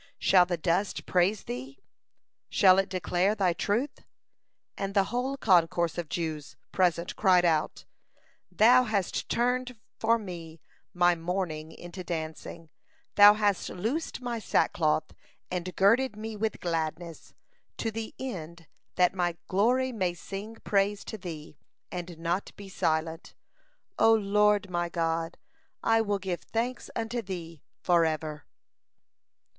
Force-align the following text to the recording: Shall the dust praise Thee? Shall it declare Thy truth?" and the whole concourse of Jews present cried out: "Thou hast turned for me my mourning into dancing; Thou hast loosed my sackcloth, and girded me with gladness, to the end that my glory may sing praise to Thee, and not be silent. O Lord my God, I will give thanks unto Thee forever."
Shall 0.17 0.47
the 0.47 0.57
dust 0.57 1.05
praise 1.05 1.43
Thee? 1.43 1.77
Shall 2.49 2.79
it 2.79 2.89
declare 2.89 3.35
Thy 3.35 3.53
truth?" 3.53 4.01
and 4.75 4.95
the 4.95 5.03
whole 5.13 5.37
concourse 5.37 5.95
of 5.99 6.09
Jews 6.09 6.55
present 6.71 7.15
cried 7.15 7.45
out: 7.45 7.85
"Thou 8.51 8.81
hast 8.85 9.29
turned 9.29 9.75
for 9.99 10.17
me 10.17 10.59
my 10.91 11.13
mourning 11.13 11.71
into 11.71 12.03
dancing; 12.03 12.71
Thou 13.13 13.35
hast 13.35 13.69
loosed 13.69 14.21
my 14.21 14.39
sackcloth, 14.39 15.13
and 15.51 15.75
girded 15.75 16.15
me 16.15 16.35
with 16.35 16.59
gladness, 16.61 17.35
to 17.77 17.91
the 17.91 18.15
end 18.17 18.65
that 18.95 19.13
my 19.13 19.37
glory 19.47 19.91
may 19.91 20.15
sing 20.15 20.55
praise 20.63 21.05
to 21.05 21.17
Thee, 21.19 21.59
and 21.91 22.17
not 22.17 22.51
be 22.55 22.69
silent. 22.69 23.35
O 23.99 24.11
Lord 24.11 24.67
my 24.67 24.89
God, 24.89 25.37
I 25.83 26.01
will 26.01 26.17
give 26.17 26.41
thanks 26.41 26.89
unto 26.95 27.21
Thee 27.21 27.61
forever." 27.83 28.47